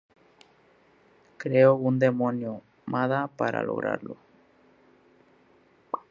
[1.37, 4.17] Creó un demonio, Mada, para lograrlo.